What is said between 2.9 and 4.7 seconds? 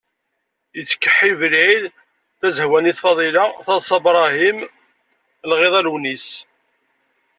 Faḍila, Taḍsa Brahim,